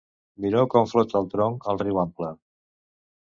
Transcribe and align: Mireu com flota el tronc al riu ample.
Mireu 0.45 0.69
com 0.75 0.87
flota 0.93 1.19
el 1.19 1.29
tronc 1.35 1.69
al 1.73 1.79
riu 1.83 1.99
ample. 2.05 2.31